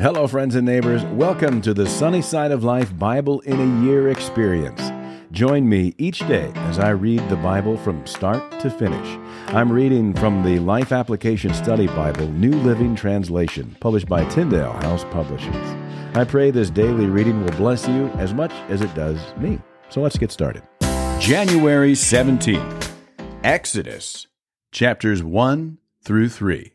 [0.00, 1.04] Hello, friends and neighbors.
[1.04, 4.80] Welcome to the Sunny Side of Life Bible in a Year experience.
[5.30, 9.06] Join me each day as I read the Bible from start to finish.
[9.48, 15.04] I'm reading from the Life Application Study Bible, New Living Translation, published by Tyndale House
[15.10, 15.76] Publishers.
[16.14, 19.60] I pray this daily reading will bless you as much as it does me.
[19.90, 20.62] So let's get started.
[21.20, 22.90] January 17th,
[23.44, 24.28] Exodus,
[24.72, 26.72] chapters 1 through 3.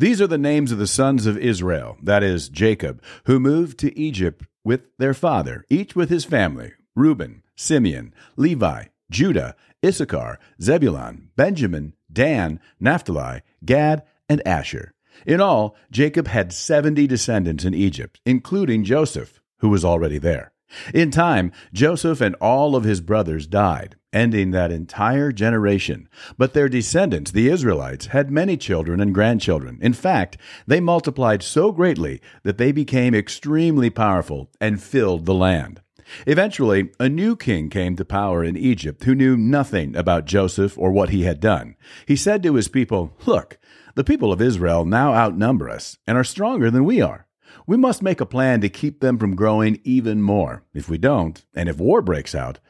[0.00, 3.98] These are the names of the sons of Israel, that is, Jacob, who moved to
[3.98, 11.94] Egypt with their father, each with his family Reuben, Simeon, Levi, Judah, Issachar, Zebulun, Benjamin,
[12.12, 14.94] Dan, Naphtali, Gad, and Asher.
[15.26, 20.52] In all, Jacob had 70 descendants in Egypt, including Joseph, who was already there.
[20.94, 26.08] In time, Joseph and all of his brothers died, ending that entire generation.
[26.36, 29.78] But their descendants, the Israelites, had many children and grandchildren.
[29.80, 30.36] In fact,
[30.66, 35.80] they multiplied so greatly that they became extremely powerful and filled the land.
[36.26, 40.90] Eventually, a new king came to power in Egypt who knew nothing about Joseph or
[40.90, 41.76] what he had done.
[42.06, 43.58] He said to his people, Look,
[43.94, 47.26] the people of Israel now outnumber us and are stronger than we are.
[47.66, 50.62] We must make a plan to keep them from growing even more.
[50.72, 52.60] If we don't, and if war breaks out,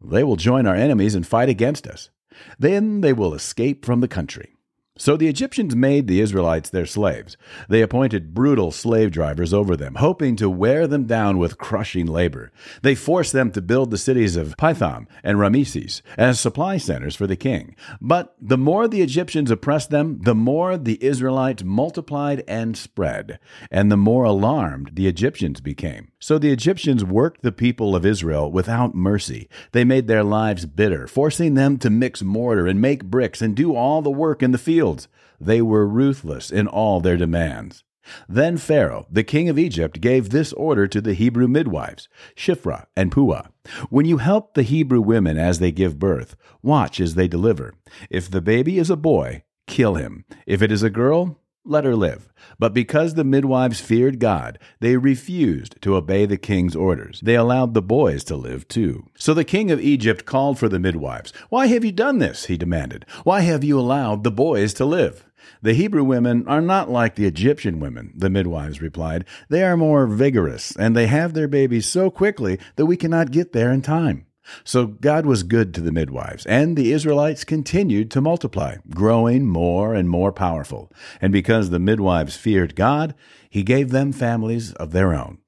[0.00, 2.10] they will join our enemies and fight against us.
[2.58, 4.55] Then they will escape from the country.
[4.98, 7.36] So the Egyptians made the Israelites their slaves.
[7.68, 12.50] They appointed brutal slave drivers over them, hoping to wear them down with crushing labor.
[12.82, 17.26] They forced them to build the cities of Pithom and Rameses as supply centers for
[17.26, 17.76] the king.
[18.00, 23.38] But the more the Egyptians oppressed them, the more the Israelites multiplied and spread,
[23.70, 26.10] and the more alarmed the Egyptians became.
[26.18, 29.48] So the Egyptians worked the people of Israel without mercy.
[29.72, 33.76] They made their lives bitter, forcing them to mix mortar and make bricks and do
[33.76, 35.08] all the work in the fields.
[35.40, 37.84] They were ruthless in all their demands.
[38.28, 43.10] Then Pharaoh, the king of Egypt, gave this order to the Hebrew midwives, Shiphrah and
[43.10, 43.48] Puah.
[43.90, 47.74] When you help the Hebrew women as they give birth, watch as they deliver.
[48.08, 50.24] If the baby is a boy, kill him.
[50.46, 52.32] If it is a girl, let her live.
[52.58, 57.20] But because the midwives feared God, they refused to obey the king's orders.
[57.20, 59.08] They allowed the boys to live too.
[59.18, 61.32] So the king of Egypt called for the midwives.
[61.48, 62.46] Why have you done this?
[62.46, 63.04] he demanded.
[63.24, 65.24] Why have you allowed the boys to live?
[65.62, 69.24] The Hebrew women are not like the Egyptian women, the midwives replied.
[69.48, 73.52] They are more vigorous, and they have their babies so quickly that we cannot get
[73.52, 74.25] there in time.
[74.64, 79.94] So God was good to the midwives, and the Israelites continued to multiply, growing more
[79.94, 80.90] and more powerful.
[81.20, 83.14] And because the midwives feared God,
[83.48, 85.38] he gave them families of their own.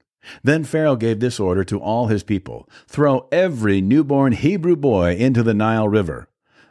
[0.43, 5.43] Then Pharaoh gave this order to all his people Throw every newborn Hebrew boy into
[5.43, 6.29] the Nile River,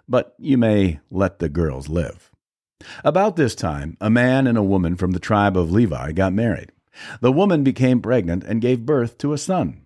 [0.07, 2.31] but you may let the girls live.
[3.03, 6.71] About this time, a man and a woman from the tribe of Levi got married.
[7.21, 9.85] The woman became pregnant and gave birth to a son.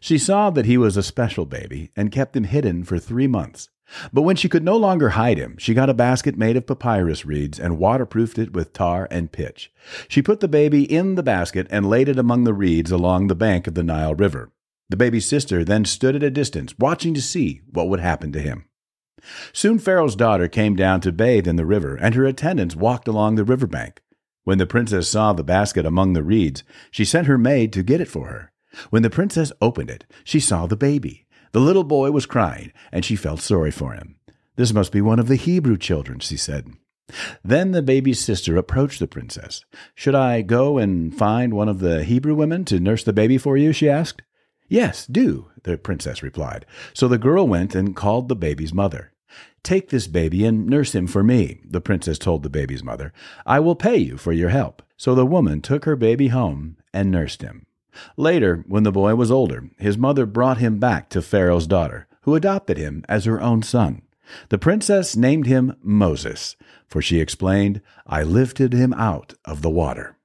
[0.00, 3.68] She saw that he was a special baby and kept him hidden for three months.
[4.12, 7.26] But when she could no longer hide him, she got a basket made of papyrus
[7.26, 9.72] reeds and waterproofed it with tar and pitch.
[10.08, 13.34] She put the baby in the basket and laid it among the reeds along the
[13.34, 14.50] bank of the Nile River.
[14.88, 18.40] The baby's sister then stood at a distance, watching to see what would happen to
[18.40, 18.66] him.
[19.52, 23.34] Soon Pharaoh's daughter came down to bathe in the river, and her attendants walked along
[23.34, 24.02] the river bank.
[24.44, 28.00] When the princess saw the basket among the reeds, she sent her maid to get
[28.00, 28.52] it for her.
[28.90, 31.26] When the princess opened it, she saw the baby.
[31.52, 34.16] The little boy was crying, and she felt sorry for him.
[34.56, 36.72] This must be one of the Hebrew children, she said.
[37.44, 39.64] Then the baby's sister approached the princess.
[39.94, 43.56] Should I go and find one of the Hebrew women to nurse the baby for
[43.56, 43.72] you?
[43.72, 44.22] she asked.
[44.68, 46.64] Yes, do, the princess replied.
[46.94, 49.12] So the girl went and called the baby's mother.
[49.62, 53.12] Take this baby and nurse him for me, the princess told the baby's mother.
[53.46, 54.82] I will pay you for your help.
[54.96, 57.63] So the woman took her baby home and nursed him.
[58.16, 62.34] Later, when the boy was older, his mother brought him back to Pharaoh's daughter, who
[62.34, 64.02] adopted him as her own son.
[64.48, 66.56] The princess named him Moses,
[66.86, 70.16] for she explained, I lifted him out of the water.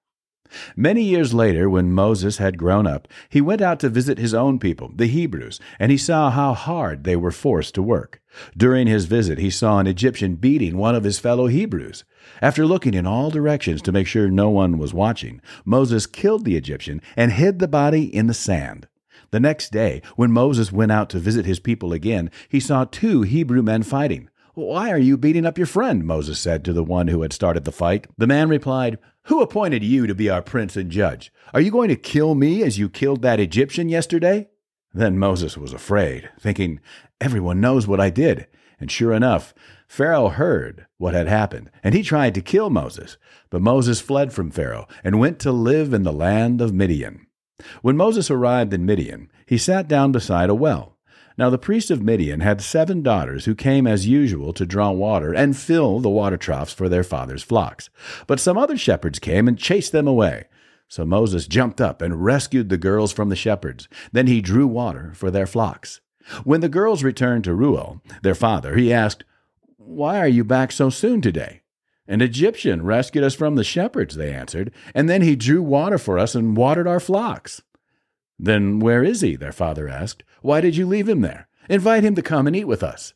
[0.75, 4.57] Many years later, when Moses had grown up, he went out to visit his own
[4.57, 8.18] people, the Hebrews, and he saw how hard they were forced to work.
[8.55, 12.03] During his visit, he saw an Egyptian beating one of his fellow Hebrews.
[12.41, 16.55] After looking in all directions to make sure no one was watching, Moses killed the
[16.55, 18.87] Egyptian and hid the body in the sand.
[19.31, 23.21] The next day, when Moses went out to visit his people again, he saw two
[23.21, 24.29] Hebrew men fighting.
[24.55, 26.03] Why are you beating up your friend?
[26.03, 28.07] Moses said to the one who had started the fight.
[28.17, 31.31] The man replied, Who appointed you to be our prince and judge?
[31.53, 34.49] Are you going to kill me as you killed that Egyptian yesterday?
[34.93, 36.79] Then Moses was afraid, thinking,
[37.21, 38.47] Everyone knows what I did.
[38.79, 39.53] And sure enough,
[39.87, 43.17] Pharaoh heard what had happened, and he tried to kill Moses.
[43.49, 47.27] But Moses fled from Pharaoh and went to live in the land of Midian.
[47.81, 50.97] When Moses arrived in Midian, he sat down beside a well.
[51.37, 55.33] Now the priest of Midian had seven daughters who came as usual to draw water
[55.33, 57.89] and fill the water troughs for their father's flocks.
[58.27, 60.45] But some other shepherds came and chased them away.
[60.87, 63.87] So Moses jumped up and rescued the girls from the shepherds.
[64.11, 66.01] Then he drew water for their flocks.
[66.43, 69.23] When the girls returned to Reuel, their father, he asked,
[69.77, 71.61] Why are you back so soon today?
[72.07, 76.17] An Egyptian rescued us from the shepherds, they answered, and then he drew water for
[76.17, 77.61] us and watered our flocks.
[78.39, 79.35] Then where is he?
[79.35, 80.23] their father asked.
[80.41, 81.47] Why did you leave him there?
[81.69, 83.13] Invite him to come and eat with us.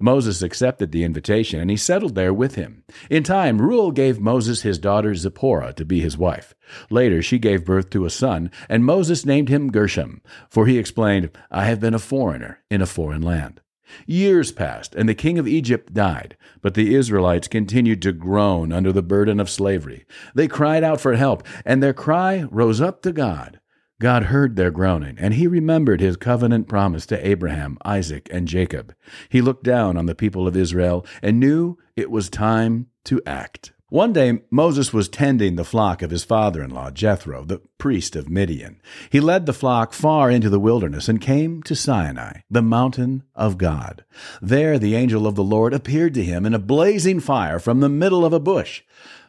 [0.00, 2.84] Moses accepted the invitation, and he settled there with him.
[3.08, 6.54] In time, Reuel gave Moses his daughter Zipporah to be his wife.
[6.90, 11.30] Later, she gave birth to a son, and Moses named him Gershom, for he explained,
[11.50, 13.60] I have been a foreigner in a foreign land.
[14.06, 18.92] Years passed, and the king of Egypt died, but the Israelites continued to groan under
[18.92, 20.04] the burden of slavery.
[20.34, 23.60] They cried out for help, and their cry rose up to God.
[24.00, 28.94] God heard their groaning, and he remembered his covenant promise to Abraham, Isaac, and Jacob.
[29.28, 33.72] He looked down on the people of Israel and knew it was time to act.
[33.94, 38.16] One day Moses was tending the flock of his father in law, Jethro, the priest
[38.16, 38.80] of Midian.
[39.08, 43.56] He led the flock far into the wilderness and came to Sinai, the mountain of
[43.56, 44.04] God.
[44.42, 47.88] There the angel of the Lord appeared to him in a blazing fire from the
[47.88, 48.82] middle of a bush.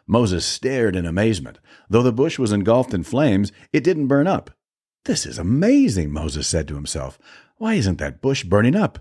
[0.07, 1.59] Moses stared in amazement.
[1.89, 4.51] Though the bush was engulfed in flames, it didn't burn up.
[5.05, 7.19] This is amazing, Moses said to himself.
[7.57, 8.99] Why isn't that bush burning up?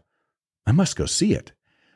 [0.66, 1.52] I must go see it.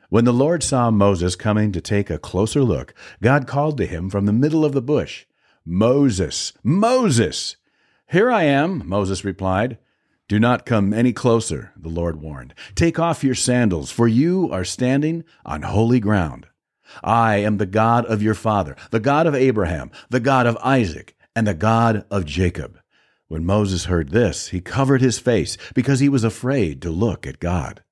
[0.09, 4.09] When the Lord saw Moses coming to take a closer look, God called to him
[4.09, 5.25] from the middle of the bush,
[5.63, 7.57] Moses, Moses!
[8.09, 9.77] Here I am, Moses replied.
[10.27, 12.55] Do not come any closer, the Lord warned.
[12.73, 16.47] Take off your sandals, for you are standing on holy ground.
[17.03, 21.15] I am the God of your father, the God of Abraham, the God of Isaac,
[21.35, 22.79] and the God of Jacob.
[23.27, 27.39] When Moses heard this, he covered his face because he was afraid to look at
[27.39, 27.83] God.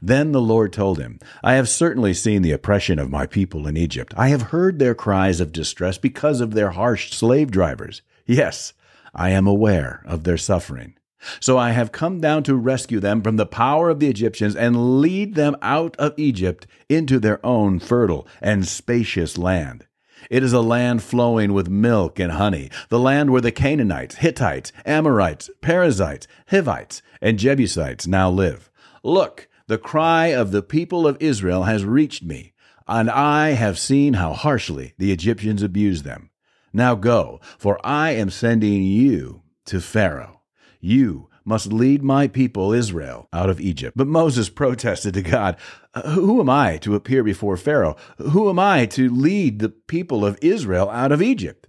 [0.00, 3.76] Then the Lord told him, I have certainly seen the oppression of my people in
[3.76, 4.14] Egypt.
[4.16, 8.02] I have heard their cries of distress because of their harsh slave drivers.
[8.24, 8.72] Yes,
[9.14, 10.94] I am aware of their suffering.
[11.40, 15.00] So I have come down to rescue them from the power of the Egyptians and
[15.00, 19.86] lead them out of Egypt into their own fertile and spacious land.
[20.30, 24.72] It is a land flowing with milk and honey, the land where the Canaanites, Hittites,
[24.86, 28.70] Amorites, Perizzites, Hivites, and Jebusites now live.
[29.02, 32.54] Look, the cry of the people of Israel has reached me,
[32.86, 36.30] and I have seen how harshly the Egyptians abuse them.
[36.72, 40.40] Now go, for I am sending you to Pharaoh.
[40.84, 43.96] You must lead my people Israel out of Egypt.
[43.96, 45.56] But Moses protested to God,
[45.94, 47.96] uh, Who am I to appear before Pharaoh?
[48.18, 51.68] Who am I to lead the people of Israel out of Egypt?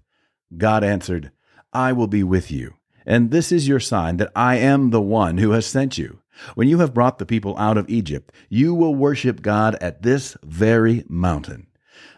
[0.58, 1.32] God answered,
[1.72, 2.74] I will be with you,
[3.06, 6.20] and this is your sign that I am the one who has sent you.
[6.56, 10.36] When you have brought the people out of Egypt, you will worship God at this
[10.44, 11.68] very mountain.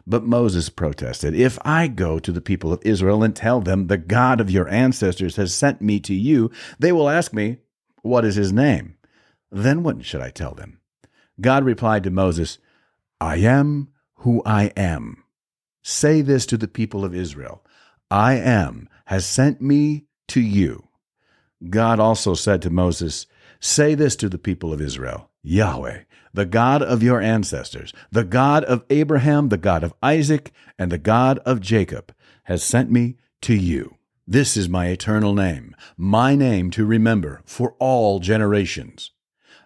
[0.05, 3.97] But Moses protested, If I go to the people of Israel and tell them, The
[3.97, 7.57] God of your ancestors has sent me to you, they will ask me,
[8.01, 8.95] What is his name?
[9.51, 10.79] Then what should I tell them?
[11.39, 12.57] God replied to Moses,
[13.21, 15.23] I am who I am.
[15.83, 17.63] Say this to the people of Israel
[18.09, 20.87] I am has sent me to you.
[21.69, 23.25] God also said to Moses,
[23.59, 28.65] Say this to the people of Israel Yahweh, the God of your ancestors, the God
[28.65, 32.13] of Abraham, the God of Isaac, and the God of Jacob,
[32.43, 33.95] has sent me to you.
[34.27, 39.11] This is my eternal name, my name to remember for all generations.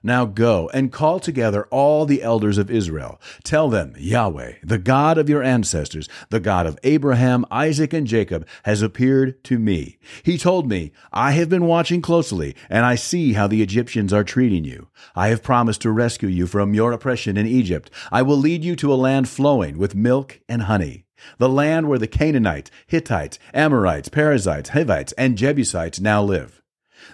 [0.03, 3.21] Now go and call together all the elders of Israel.
[3.43, 8.47] Tell them, Yahweh, the God of your ancestors, the God of Abraham, Isaac, and Jacob,
[8.63, 9.99] has appeared to me.
[10.23, 14.23] He told me, I have been watching closely, and I see how the Egyptians are
[14.23, 14.87] treating you.
[15.15, 17.91] I have promised to rescue you from your oppression in Egypt.
[18.11, 21.05] I will lead you to a land flowing with milk and honey
[21.37, 26.61] the land where the Canaanites, Hittites, Amorites, Perizzites, Hivites, and Jebusites now live.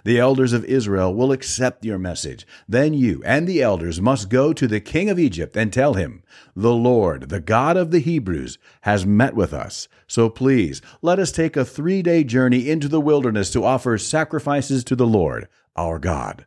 [0.03, 2.47] The elders of Israel will accept your message.
[2.67, 6.23] Then you and the elders must go to the king of Egypt and tell him,
[6.55, 9.87] The Lord, the God of the Hebrews, has met with us.
[10.07, 14.83] So please, let us take a three day journey into the wilderness to offer sacrifices
[14.85, 16.46] to the Lord, our God.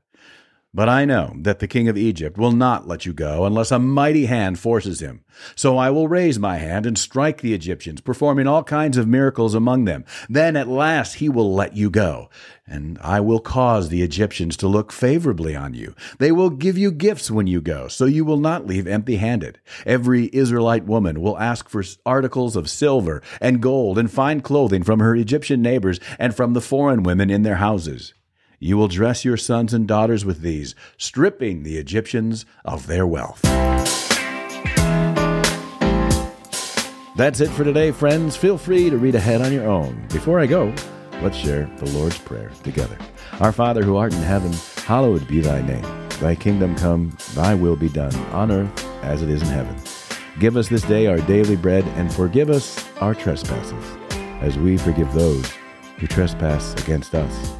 [0.72, 3.80] But I know that the king of Egypt will not let you go unless a
[3.80, 5.24] mighty hand forces him.
[5.56, 9.52] So I will raise my hand and strike the Egyptians, performing all kinds of miracles
[9.52, 10.04] among them.
[10.28, 12.30] Then at last he will let you go.
[12.68, 15.96] And I will cause the Egyptians to look favorably on you.
[16.20, 19.58] They will give you gifts when you go, so you will not leave empty handed.
[19.84, 25.00] Every Israelite woman will ask for articles of silver and gold and fine clothing from
[25.00, 28.14] her Egyptian neighbors and from the foreign women in their houses.
[28.62, 33.40] You will dress your sons and daughters with these, stripping the Egyptians of their wealth.
[37.16, 38.36] That's it for today, friends.
[38.36, 40.06] Feel free to read ahead on your own.
[40.08, 40.74] Before I go,
[41.22, 42.98] let's share the Lord's Prayer together.
[43.40, 44.52] Our Father who art in heaven,
[44.84, 46.08] hallowed be thy name.
[46.20, 49.74] Thy kingdom come, thy will be done, on earth as it is in heaven.
[50.38, 53.96] Give us this day our daily bread, and forgive us our trespasses,
[54.42, 55.50] as we forgive those
[55.96, 57.59] who trespass against us